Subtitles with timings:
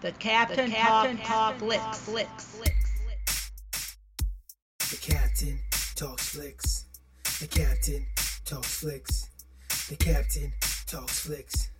[0.00, 2.56] The Captain, the Captain Talk, Talk Flicks.
[4.90, 5.60] The Captain
[5.94, 6.86] talks flicks.
[7.38, 8.06] The Captain
[8.46, 9.28] talks flicks.
[9.90, 10.54] The Captain
[10.86, 11.70] talks flicks.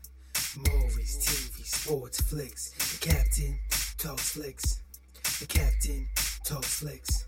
[0.54, 2.72] Movies, TV, sports, flicks.
[3.00, 3.58] The Captain
[3.96, 4.82] talks flicks.
[5.40, 6.06] The Captain
[6.44, 7.24] talks flicks.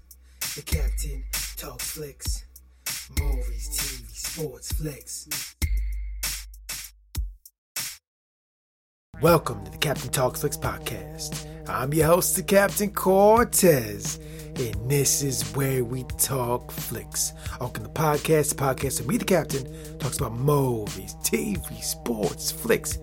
[0.56, 1.24] The Captain
[1.56, 2.44] talks flicks.
[3.18, 5.56] Movies, TV, sports, flicks.
[9.22, 11.46] Welcome to the Captain Talks Flicks podcast.
[11.68, 14.18] I'm your host, the Captain Cortez,
[14.56, 17.32] and this is where we talk flicks.
[17.60, 19.64] Welcome to the podcast, the podcast of me, the Captain,
[20.00, 22.98] talks about movies, TV, sports, flicks,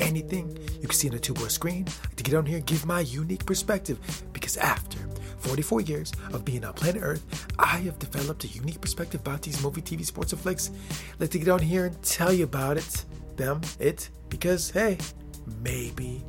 [0.00, 1.86] anything you can see on a two-board screen.
[2.16, 4.00] to get on here and give my unique perspective
[4.32, 4.98] because after
[5.38, 9.62] 44 years of being on planet Earth, I have developed a unique perspective about these
[9.62, 10.72] movie, TV, sports, and flicks.
[11.20, 13.04] Let's like get on here and tell you about it,
[13.36, 14.98] them, it, because hey,
[15.62, 16.24] maybe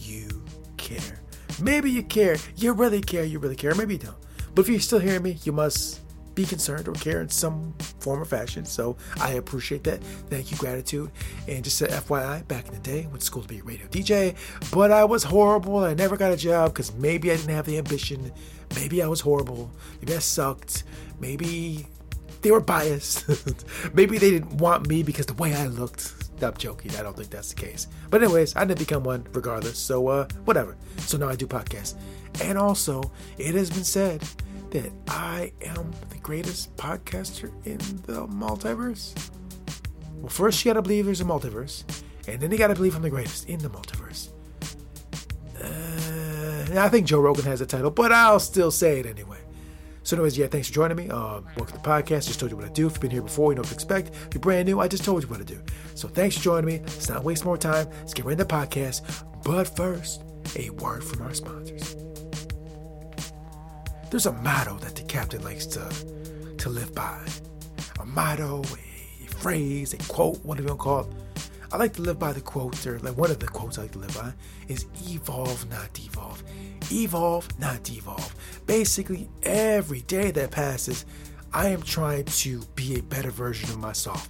[0.00, 0.28] you
[0.76, 1.20] care.
[1.60, 2.36] Maybe you care.
[2.56, 3.24] You really care.
[3.24, 3.74] You really care.
[3.74, 4.16] Maybe you don't.
[4.54, 6.00] But if you're still hearing me, you must
[6.38, 8.64] be concerned or care in some form or fashion.
[8.64, 10.02] So I appreciate that.
[10.30, 11.10] Thank you, gratitude.
[11.48, 13.62] And just a FYI, back in the day, I went to school to be a
[13.64, 14.36] radio DJ,
[14.70, 15.78] but I was horrible.
[15.78, 18.30] I never got a job because maybe I didn't have the ambition.
[18.76, 19.68] Maybe I was horrible.
[20.00, 20.84] Maybe I sucked.
[21.18, 21.86] Maybe
[22.42, 23.28] they were biased.
[23.94, 26.27] maybe they didn't want me because the way I looked.
[26.42, 26.94] I'm joking.
[26.96, 27.88] I don't think that's the case.
[28.10, 29.78] But anyways, I didn't become one regardless.
[29.78, 30.76] So uh, whatever.
[30.98, 31.94] So now I do podcasts.
[32.42, 34.22] And also, it has been said
[34.70, 39.14] that I am the greatest podcaster in the multiverse.
[40.16, 41.84] Well, first you gotta believe there's a multiverse,
[42.26, 44.28] and then you gotta believe I'm the greatest in the multiverse.
[45.60, 49.38] Uh, I think Joe Rogan has the title, but I'll still say it anyway.
[50.08, 51.10] So, anyways, yeah, thanks for joining me.
[51.10, 52.28] Um, welcome to the podcast.
[52.28, 52.86] Just told you what I do.
[52.86, 54.08] If you've been here before, you know what to expect.
[54.08, 55.60] If you're brand new, I just told you what to do.
[55.94, 56.78] So, thanks for joining me.
[56.78, 57.86] Let's not waste more time.
[57.98, 59.02] Let's get right into the podcast.
[59.44, 60.22] But first,
[60.56, 61.94] a word from our sponsors.
[64.10, 65.86] There's a motto that the captain likes to
[66.56, 67.20] to live by.
[68.00, 71.27] A motto, a phrase, a quote, whatever you want to call it.
[71.70, 73.92] I like to live by the quote, or like one of the quotes I like
[73.92, 74.32] to live by
[74.68, 76.42] is evolve, not devolve.
[76.90, 78.34] Evolve, not devolve.
[78.66, 81.04] Basically, every day that passes,
[81.52, 84.28] I am trying to be a better version of myself.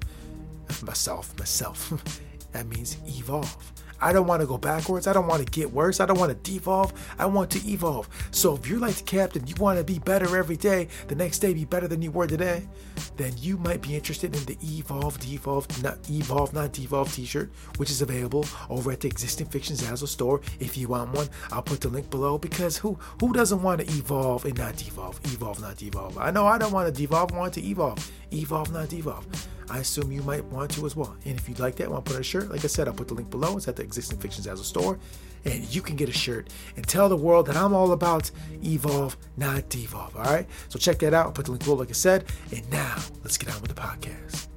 [0.83, 1.93] Myself, myself.
[2.53, 3.73] that means evolve.
[4.01, 5.07] I don't want to go backwards.
[5.07, 6.01] I don't want to get worse.
[6.01, 6.93] I don't want to devolve.
[7.19, 8.09] I want to evolve.
[8.31, 11.41] So if you're like the captain, you want to be better every day, the next
[11.41, 12.69] day be better than you were today,
[13.17, 17.91] then you might be interested in the Evolve, Devolve, not Evolve, not Devolve t-shirt, which
[17.91, 20.41] is available over at the existing Fiction Zazzle store.
[20.61, 23.87] If you want one, I'll put the link below because who who doesn't want to
[23.87, 25.21] evolve and not devolve?
[25.25, 26.19] Evolve, not devolve.
[26.19, 28.11] I know I don't want to devolve, I want to evolve.
[28.33, 29.27] Evolve, not devolve.
[29.71, 31.15] I assume you might want to as well.
[31.25, 32.95] And if you'd like that, want to put on a shirt, like I said, I'll
[32.95, 33.57] put the link below.
[33.57, 34.99] It's at the existing Fictions Zazzle store.
[35.45, 38.31] And you can get a shirt and tell the world that I'm all about
[38.65, 40.17] evolve, not devolve.
[40.17, 40.47] All right?
[40.69, 41.27] So check that out.
[41.27, 42.25] I'll put the link below, like I said.
[42.51, 44.49] And now, let's get on with the podcast.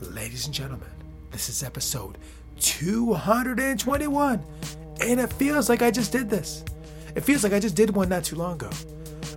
[0.00, 0.88] Ladies and gentlemen,
[1.30, 2.18] this is episode
[2.60, 4.42] 221.
[5.00, 6.64] And it feels like I just did this.
[7.14, 8.70] It feels like I just did one not too long ago.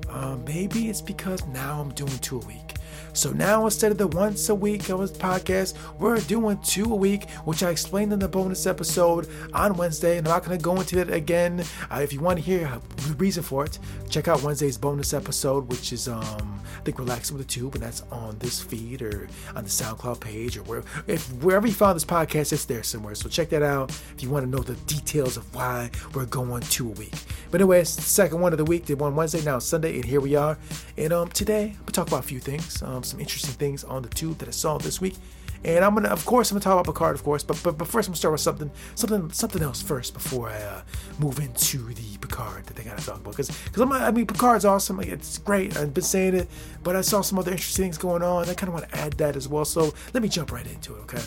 [0.09, 2.70] Uh, maybe it's because now I'm doing two a week.
[3.13, 6.95] So now instead of the once a week of a podcast, we're doing two a
[6.95, 10.17] week, which I explained in the bonus episode on Wednesday.
[10.17, 11.63] And I'm not going to go into it again.
[11.89, 13.79] Uh, if you want to hear the reason for it,
[14.09, 17.83] check out Wednesday's bonus episode, which is um I think Relaxing with the Tube, and
[17.83, 21.95] that's on this feed or on the SoundCloud page or where if wherever you found
[21.95, 23.15] this podcast, it's there somewhere.
[23.15, 26.61] So check that out if you want to know the details of why we're going
[26.63, 27.13] two a week.
[27.51, 30.35] But anyways, second one of the week, did one Wednesday, now Sunday, and here we
[30.35, 30.57] are.
[30.97, 32.81] And um today I'm gonna talk about a few things.
[32.81, 35.15] Um, um, some interesting things on the tube that I saw this week.
[35.63, 37.87] And I'm gonna, of course, I'm gonna talk about Picard, of course, but but, but
[37.87, 40.81] first I'm gonna start with something, something, something else first before I uh,
[41.19, 43.31] move into the Picard that they gotta talk about.
[43.31, 45.77] Because, because I mean, Picard's awesome, like it's great.
[45.77, 46.49] I've been saying it,
[46.81, 48.49] but I saw some other interesting things going on.
[48.49, 49.65] I kind of want to add that as well.
[49.65, 51.21] So let me jump right into it, okay?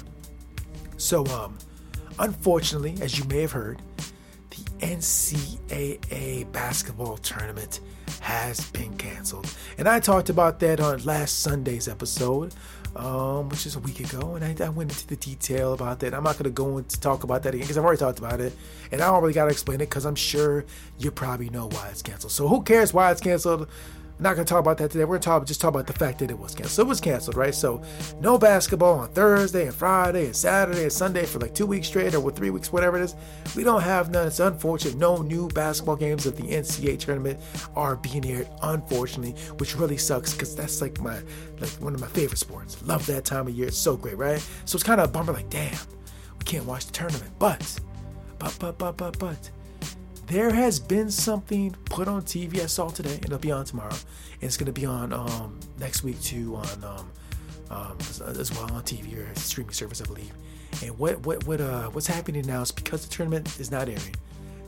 [0.97, 1.57] So, um,
[2.19, 3.83] unfortunately, as you may have heard,
[4.51, 7.81] the NCAA basketball tournament
[8.25, 9.55] has been canceled.
[9.77, 12.55] And I talked about that on last Sunday's episode,
[12.97, 16.15] um, which is a week ago, and I, I, went into the detail about that.
[16.15, 18.41] I'm not going to go into talk about that again because I've already talked about
[18.41, 18.57] it,
[18.91, 20.65] and I don't really got to explain it because I'm sure
[20.99, 22.33] you probably know why it's canceled.
[22.33, 23.69] So who cares why it's canceled?
[24.17, 25.05] I'm not going to talk about that today.
[25.05, 26.87] We're going to talk, just talk about the fact that it was canceled.
[26.87, 27.55] It was canceled, right?
[27.55, 27.83] So
[28.21, 32.15] no basketball on Thursday and Friday and Saturday and Sunday for like two weeks straight
[32.15, 33.17] or three weeks, whatever it is.
[33.57, 34.29] We don't have none.
[34.29, 34.97] It's unfortunate.
[34.97, 37.41] No new basketball games of the NCAA tournament
[37.75, 41.19] are being aired, unfortunately, which really sucks because that's like my
[41.59, 42.81] like one of my favorite sports.
[42.85, 43.67] Love that time of year.
[43.67, 44.41] It's so great, right?
[44.65, 45.33] So it's kind of a bummer.
[45.33, 45.77] Like, damn,
[46.39, 47.81] we can't watch the tournament, but
[48.39, 49.51] but, but, but, but, but,
[50.27, 53.91] there has been something put on TV I saw today, and it'll be on tomorrow,
[53.91, 57.11] and it's to be on um, next week too on um,
[57.71, 57.99] um,
[58.39, 60.33] as well on TV or streaming service, I believe.
[60.83, 64.17] And what what what uh what's happening now is because the tournament is not airing.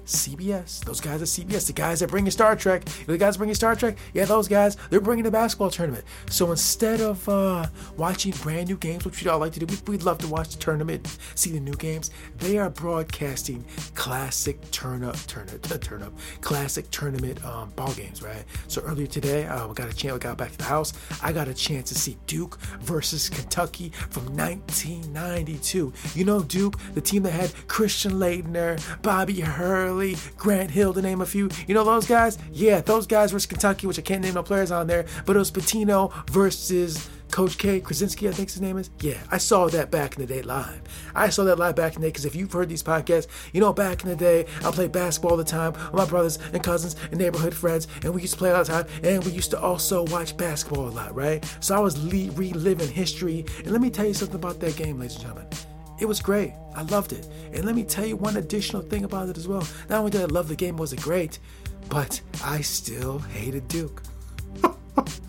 [0.07, 0.85] CBS.
[0.85, 3.75] Those guys at CBS, the guys that bring you Star Trek, the guys bringing Star
[3.75, 6.05] Trek, yeah, those guys, they're bringing the basketball tournament.
[6.31, 7.67] So instead of uh,
[7.97, 10.59] watching brand new games, which we'd all like to do, we'd love to watch the
[10.59, 12.11] tournament, see the new games.
[12.39, 13.65] They are broadcasting
[13.95, 18.45] classic turn up, turn up, turn up, classic tournament um, ball games, right?
[18.69, 20.15] So earlier today, uh, we got a chance.
[20.15, 20.93] We got back to the house.
[21.23, 25.93] I got a chance to see Duke versus Kentucky from 1992.
[26.15, 29.96] You know Duke, the team that had Christian Laettner, Bobby Hurley.
[30.37, 31.49] Grant Hill, to name a few.
[31.67, 32.39] You know those guys?
[32.53, 35.39] Yeah, those guys versus Kentucky, which I can't name no players on there, but it
[35.39, 38.91] was Pitino versus Coach K, Krzyzewski, I think his name is.
[39.01, 40.83] Yeah, I saw that back in the day live.
[41.15, 43.61] I saw that live back in the day because if you've heard these podcasts, you
[43.61, 46.63] know back in the day, I played basketball all the time with my brothers and
[46.63, 49.51] cousins and neighborhood friends, and we used to play all the time, and we used
[49.51, 51.45] to also watch basketball a lot, right?
[51.61, 53.45] So I was le- reliving history.
[53.59, 55.76] And let me tell you something about that game, ladies and gentlemen.
[55.99, 56.53] It was great.
[56.75, 57.27] I loved it.
[57.53, 59.67] And let me tell you one additional thing about it as well.
[59.89, 61.39] Not only did I love the game, was it great,
[61.89, 64.03] but I still hated Duke.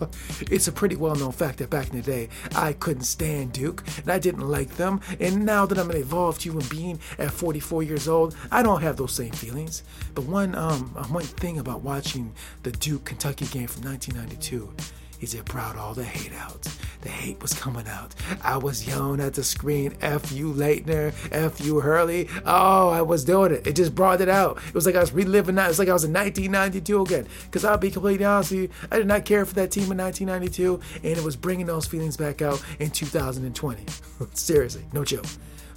[0.50, 3.82] it's a pretty well known fact that back in the day, I couldn't stand Duke
[3.98, 5.00] and I didn't like them.
[5.20, 8.96] And now that I'm an evolved human being at 44 years old, I don't have
[8.96, 9.82] those same feelings.
[10.14, 14.72] But one, um, one thing about watching the Duke Kentucky game from 1992
[15.20, 16.66] is it brought all the hate out.
[17.00, 18.14] The hate was coming out.
[18.42, 22.28] I was yelling at the screen, F you Laettner, F you Hurley.
[22.44, 23.66] Oh, I was doing it.
[23.66, 24.58] It just brought it out.
[24.66, 25.70] It was like I was reliving that.
[25.70, 27.26] It's like I was in 1992 again.
[27.44, 29.98] Because I'll be completely honest with you, I did not care for that team in
[29.98, 33.84] 1992, and it was bringing those feelings back out in 2020.
[34.34, 35.26] Seriously, no joke.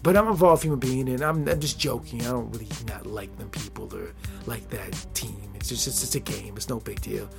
[0.04, 2.22] But I'm a evolved human being, and I'm, I'm just joking.
[2.22, 4.14] I don't really not like them people or
[4.48, 5.52] like that team.
[5.56, 6.56] It's just it's, it's a game.
[6.56, 7.30] It's no big deal.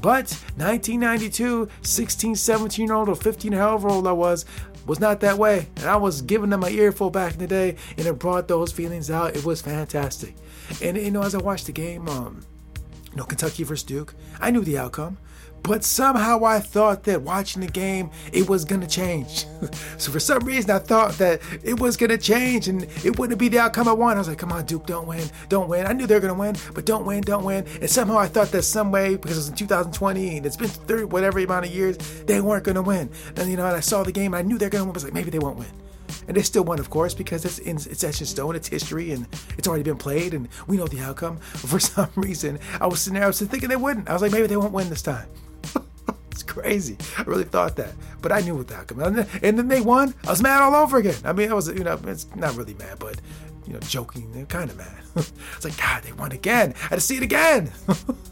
[0.00, 4.46] But 1992, 16, 17 year old or 15, however old I was,
[4.86, 5.68] was not that way.
[5.76, 8.72] And I was giving them my earful back in the day, and it brought those
[8.72, 9.36] feelings out.
[9.36, 10.34] It was fantastic.
[10.82, 12.40] And you know, as I watched the game, um,
[13.10, 15.18] you know, Kentucky versus Duke, I knew the outcome.
[15.66, 19.46] But somehow I thought that watching the game, it was going to change.
[19.98, 23.40] so for some reason, I thought that it was going to change and it wouldn't
[23.40, 24.14] be the outcome I wanted.
[24.14, 25.86] I was like, come on, Duke, don't win, don't win.
[25.86, 27.66] I knew they were going to win, but don't win, don't win.
[27.80, 30.68] And somehow I thought that some way, because it was in 2020 and it's been
[30.68, 31.96] 30, whatever amount of years,
[32.26, 33.10] they weren't going to win.
[33.34, 34.86] And, you know, and I saw the game and I knew they were going to
[34.86, 34.94] win.
[34.94, 35.68] I was like, maybe they won't win.
[36.28, 39.26] And they still won, of course, because it's in, it's in stone, it's history, and
[39.58, 41.40] it's already been played, and we know the outcome.
[41.52, 44.08] But for some reason, I was sitting there, I was thinking they wouldn't.
[44.08, 45.26] I was like, maybe they won't win this time
[46.56, 46.96] crazy.
[47.18, 47.92] I really thought that,
[48.22, 49.00] but I knew what the outcome.
[49.00, 50.14] And then they won.
[50.26, 51.16] I was mad all over again.
[51.24, 53.20] I mean, I was, you know, it's not really mad, but
[53.66, 54.96] you know, joking, kind of mad.
[55.16, 56.72] it's like, God, they won again.
[56.76, 57.70] I had to see it again.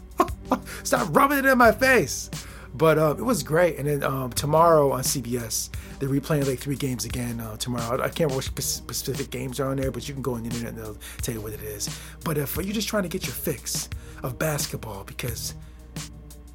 [0.83, 2.31] Stop rubbing it in my face.
[2.73, 3.77] But uh, it was great.
[3.77, 5.69] And then um, tomorrow on CBS,
[5.99, 8.01] they're replaying like three games again uh, tomorrow.
[8.01, 10.49] I can't remember which specific games are on there, but you can go on the
[10.49, 11.89] internet and they'll tell you what it is.
[12.25, 13.87] But if you're just trying to get your fix
[14.23, 15.53] of basketball, because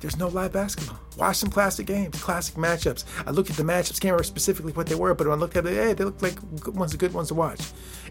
[0.01, 0.99] there's no live basketball.
[1.17, 3.05] Watch some classic games, classic matchups.
[3.27, 5.57] I looked at the matchups, can't remember specifically what they were, but when I looked
[5.57, 7.61] at it, hey, they looked like good ones, good ones to watch.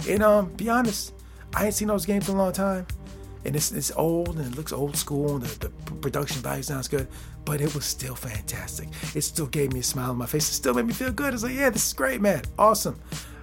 [0.08, 1.14] And um, be honest,
[1.56, 2.86] I ain't seen those games in a long time.
[3.46, 6.88] And it's, it's old and it looks old school and the, the production value sounds
[6.88, 7.08] good,
[7.46, 8.90] but it was still fantastic.
[9.16, 10.50] It still gave me a smile on my face.
[10.50, 11.34] It still made me feel good.
[11.34, 12.44] It's like, yeah, this is great, man.
[12.58, 13.00] Awesome.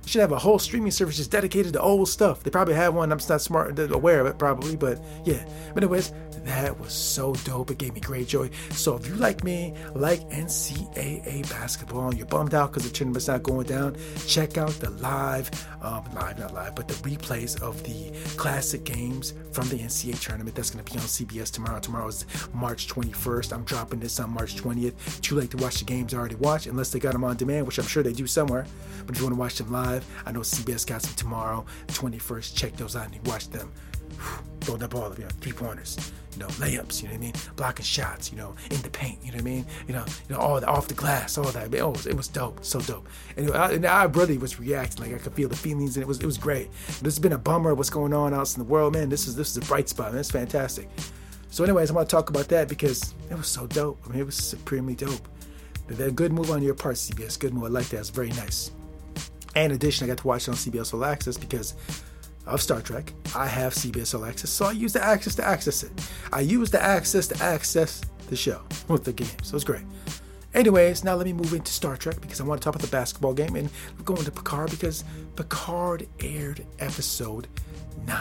[0.06, 2.44] Should have a whole streaming service just dedicated to old stuff.
[2.44, 3.10] They probably have one.
[3.10, 5.44] I'm just not smart, aware of it, probably, but yeah.
[5.74, 6.12] But anyways,
[6.44, 7.72] that was so dope.
[7.72, 8.50] It gave me great joy.
[8.70, 13.26] So if you like me, like NCAA basketball, and you're bummed out because the tournament's
[13.26, 13.96] not going down,
[14.28, 15.50] check out the live,
[15.82, 20.54] um, live, not live, but the replays of the classic games from the NCAA tournament.
[20.54, 21.80] That's going to be on CBS tomorrow.
[21.80, 23.52] Tomorrow is March 21st.
[23.52, 25.20] I'm dropping this on March 20th.
[25.20, 27.66] Too late to watch the games I already watched, unless they got them on demand,
[27.66, 28.66] which I'm sure they do somewhere.
[29.04, 32.56] But if you want to watch them live, I know CBS got some tomorrow, 21st.
[32.56, 33.72] Check those out and watch them.
[34.60, 37.32] Throw that ball, you know, three pointers you know, layups, you know what I mean?
[37.56, 39.66] Blocking shots, you know, in the paint, you know what I mean?
[39.88, 41.74] You know, you know, all the off the glass, all that.
[41.74, 43.08] Oh, it was, it was dope, so dope.
[43.36, 46.06] And, I, and I really was reacting, like I could feel the feelings, and it
[46.06, 46.70] was it was great.
[46.86, 47.74] This has been a bummer.
[47.74, 49.08] What's going on out in the world, man?
[49.08, 50.20] This is this is a bright spot, man.
[50.20, 50.88] It's fantastic.
[51.50, 54.02] So, anyways, I want to talk about that because it was so dope.
[54.04, 55.26] I mean, it was supremely dope.
[55.88, 57.38] A good move on your part, CBS.
[57.38, 57.64] Good move.
[57.64, 58.00] I like that.
[58.00, 58.72] It's very nice.
[59.56, 61.74] And in addition, I got to watch it on CBS All Access because
[62.44, 63.12] of Star Trek.
[63.34, 65.90] I have CBS All Access, so I use the access to access it.
[66.32, 69.84] I use the access to access the show with the game, so it's great.
[70.52, 72.90] Anyways, now let me move into Star Trek because I want to talk about the
[72.90, 73.70] basketball game and
[74.04, 75.04] go into Picard because
[75.36, 77.48] Picard aired episode
[78.06, 78.16] 9.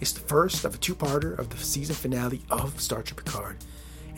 [0.00, 3.58] It's the first of a two parter of the season finale of Star Trek Picard.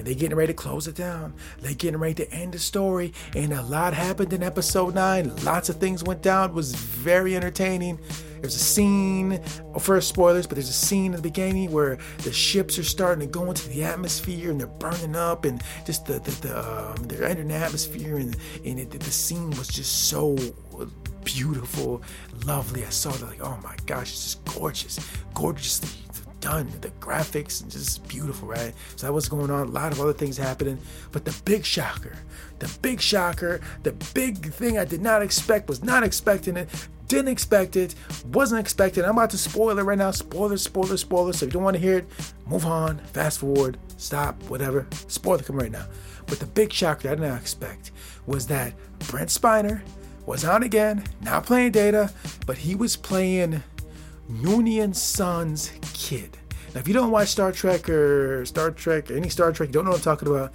[0.01, 1.35] And they're getting ready to close it down.
[1.61, 3.13] They're getting ready to end the story.
[3.37, 5.45] And a lot happened in episode 9.
[5.45, 6.49] Lots of things went down.
[6.49, 7.99] It was very entertaining.
[8.41, 9.43] There's a scene,
[9.79, 13.31] first spoilers, but there's a scene in the beginning where the ships are starting to
[13.31, 17.25] go into the atmosphere and they're burning up, and just the the, the um, they're
[17.25, 20.39] entering the atmosphere, and and it, the scene was just so
[21.25, 22.01] beautiful,
[22.47, 22.83] lovely.
[22.87, 24.99] I saw that like, oh my gosh, it's just gorgeous,
[25.35, 25.91] gorgeously
[26.41, 26.71] done.
[26.81, 28.75] The graphics and just beautiful, right?
[28.97, 29.69] So that was going on.
[29.69, 30.79] A lot of other things happening,
[31.13, 32.17] but the big shocker,
[32.59, 36.69] the big shocker, the big thing I did not expect was not expecting it
[37.11, 37.97] didn't expect it,
[38.33, 39.05] wasn't expecting.
[39.05, 40.13] I'm about to spoil it right now.
[40.13, 41.33] Spoiler, spoiler, spoiler.
[41.33, 42.07] So if you don't want to hear it,
[42.47, 44.87] move on, fast forward, stop, whatever.
[45.09, 45.87] Spoiler come right now.
[46.27, 47.91] But the big shocker I did not expect
[48.27, 48.75] was that
[49.09, 49.83] Brent Spiner
[50.25, 52.13] was on again, not playing Data,
[52.47, 53.61] but he was playing
[54.31, 56.37] Noonien Soong's kid.
[56.75, 59.85] Now, if you don't watch Star Trek or Star Trek, any Star Trek, you don't
[59.85, 60.53] know what I'm talking about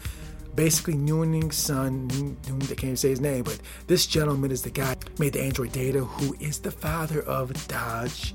[0.55, 2.10] basically Noonien's son,
[2.46, 5.72] I can't even say his name, but this gentleman is the guy made the android
[5.72, 8.34] Data, who is the father of Dahj,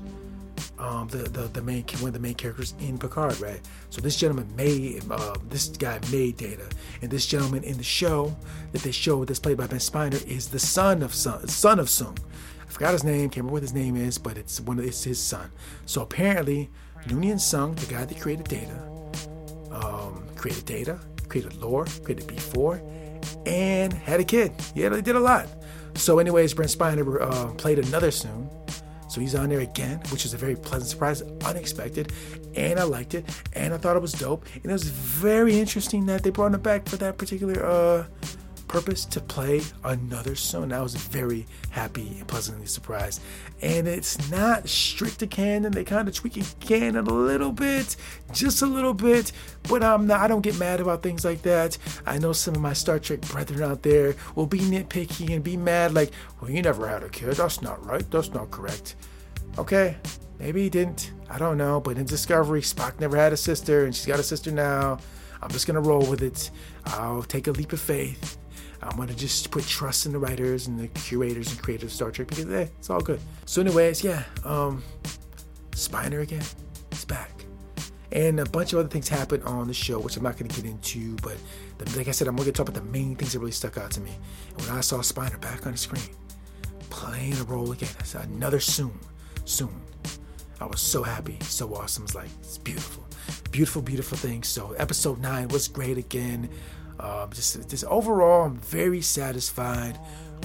[0.77, 3.59] um, the, the the main one of the main characters in Picard, right?
[3.89, 6.67] So this gentleman made uh, this guy made Data,
[7.01, 8.35] and this gentleman in the show
[8.71, 11.87] that they show that's played by Ben Spiner is the son of son son of
[11.87, 12.17] Soong.
[12.71, 15.03] I forgot his name, can't remember what his name is, but it's one of it's
[15.03, 15.51] his son.
[15.85, 16.69] So apparently,
[17.05, 18.81] Noonien Soong, the guy that created Data,
[19.71, 20.97] um, created Data,
[21.27, 24.53] created Lore, created B4, and had a kid.
[24.73, 25.49] Yeah, they did a lot.
[25.95, 28.49] So, anyways, Brent Spiner uh, played another Soong.
[29.09, 32.13] So he's on there again, which is a very pleasant surprise, unexpected,
[32.55, 36.05] and I liked it, and I thought it was dope, and it was very interesting
[36.05, 38.05] that they brought him back for that particular uh,
[38.71, 40.73] purpose to play another Soong.
[40.73, 43.21] I was very happy and pleasantly surprised.
[43.61, 45.73] And it's not strict to canon.
[45.73, 47.97] They kind of tweak it canon a little bit,
[48.31, 49.33] just a little bit.
[49.63, 51.77] But I'm not, I don't get mad about things like that.
[52.05, 55.57] I know some of my Star Trek brethren out there will be nitpicky and be
[55.57, 57.33] mad, like, well, you never had a kid.
[57.33, 58.09] That's not right.
[58.09, 58.95] That's not correct.
[59.57, 59.97] Okay,
[60.39, 61.11] maybe he didn't.
[61.29, 61.81] I don't know.
[61.81, 64.97] But in Discovery, Spock never had a sister, and she's got a sister now.
[65.41, 66.51] I'm just gonna roll with it.
[66.85, 68.37] I'll take a leap of faith
[68.81, 72.11] I'm gonna just put trust in the writers and the curators and creators of Star
[72.11, 73.19] Trek because hey, it's all good.
[73.45, 74.83] So, anyways, yeah, um,
[75.71, 76.43] Spiner again,
[76.91, 77.45] it's back,
[78.11, 80.65] and a bunch of other things happened on the show, which I'm not gonna get
[80.65, 81.15] into.
[81.17, 81.37] But
[81.77, 83.77] the, like I said, I'm gonna get talk about the main things that really stuck
[83.77, 84.11] out to me.
[84.49, 86.03] And when I saw Spiner back on the screen,
[86.89, 88.97] playing a role again, I said another Soong,
[89.45, 89.73] Soong.
[90.59, 92.03] I was so happy, so awesome.
[92.03, 93.03] It's like it's beautiful,
[93.51, 94.43] beautiful, beautiful thing.
[94.43, 96.49] So episode nine was great again.
[96.99, 99.97] Um, just, just overall, I'm very satisfied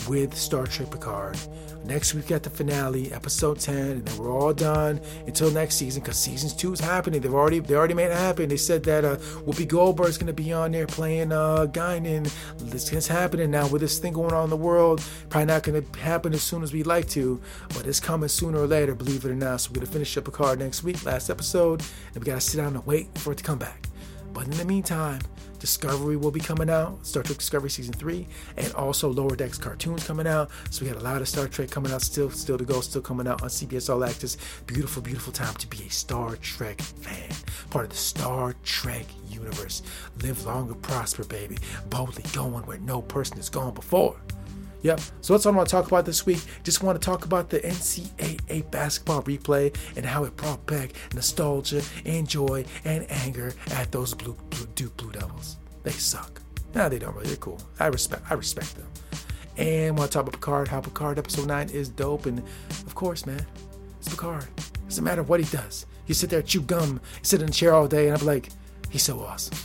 [0.09, 1.39] with Star Trek Picard.
[1.85, 6.03] Next week at the finale, episode 10, and then we're all done until next season
[6.03, 7.21] because season two is happening.
[7.21, 8.49] They've already they already made it happen.
[8.49, 12.29] They said that uh, Whoopi Goldberg's gonna be on there playing uh, Guinan.
[12.59, 15.01] This is happening now with this thing going on in the world.
[15.31, 18.67] Probably not gonna happen as soon as we'd like to, but it's coming sooner or
[18.67, 19.61] later, believe it or not.
[19.61, 21.83] So we're gonna finish up Picard next week, last episode,
[22.15, 23.87] and we gotta sit down and wait for it to come back.
[24.37, 25.21] But in the meantime,
[25.61, 28.29] Discovery will be coming out, Star Trek Discovery season three,
[28.59, 30.51] and also Lower Decks cartoons coming out.
[30.69, 33.01] So we got a lot of Star Trek coming out, still, still to go, still
[33.01, 34.37] coming out on CBS All Access.
[34.67, 37.31] Beautiful, beautiful time to be a Star Trek fan,
[37.71, 39.83] part of the Star Trek universe.
[40.23, 41.57] Live long and prosper, baby.
[41.89, 44.17] Boldly going where no person has gone before.
[44.87, 45.01] Yep.
[45.21, 46.39] So that's what I want to talk about this week.
[46.63, 51.83] Just want to talk about the NCAA basketball replay and how it brought back nostalgia
[52.05, 55.57] and joy and anger at those blue, blue Duke Blue Devils.
[55.83, 56.41] They suck.
[56.73, 57.27] Nah, they don't really.
[57.27, 57.61] They're cool.
[57.81, 58.23] I respect.
[58.31, 58.87] I respect them.
[59.57, 60.69] And want to talk about Picard.
[60.69, 62.27] How Picard episode nine is dope.
[62.27, 63.45] And of course, man,
[63.99, 64.47] it's Picard.
[64.57, 65.85] It Doesn't matter what he does.
[66.07, 68.51] You sit there, chew gum, sit in a chair all day, and I'm like,
[68.89, 69.59] he's so awesome.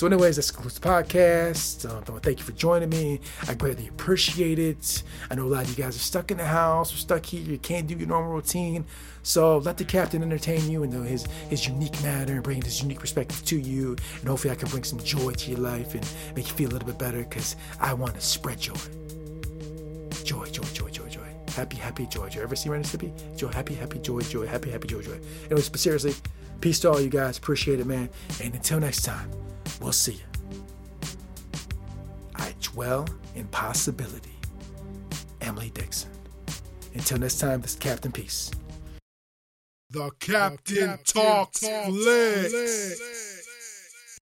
[0.00, 1.84] So, anyways, that's concludes the podcast.
[1.84, 3.20] Um, thank you for joining me.
[3.46, 5.02] I greatly appreciate it.
[5.30, 7.42] I know a lot of you guys are stuck in the house or stuck here.
[7.42, 8.86] You can't do your normal routine.
[9.22, 12.98] So let the captain entertain you in his his unique manner and bring his unique
[12.98, 13.94] perspective to you.
[14.20, 16.72] And hopefully, I can bring some joy to your life and make you feel a
[16.72, 18.80] little bit better because I want to spread joy.
[20.24, 21.28] Joy, joy, joy, joy, joy.
[21.50, 22.40] Happy, happy, joy, joy.
[22.40, 23.36] Ever see Stimpy?
[23.36, 24.46] Joy, happy, happy, joy, joy.
[24.46, 25.20] Happy, happy, joy, joy.
[25.44, 26.14] Anyways, but seriously,
[26.62, 27.36] peace to all you guys.
[27.36, 28.08] Appreciate it, man.
[28.42, 29.30] And until next time.
[29.80, 31.08] We'll see you.
[32.36, 34.36] I dwell in possibility.
[35.40, 36.10] Emily Dixon.
[36.94, 38.50] Until next time, this is Captain Peace.
[39.90, 42.52] The Captain, the Captain talks, talks flicks.
[42.52, 43.29] flicks.